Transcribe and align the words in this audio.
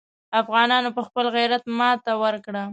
افغانانو 0.41 0.89
په 0.97 1.01
خپل 1.07 1.25
غیرت 1.35 1.63
ماته 1.77 2.11
ورکړه. 2.23 2.63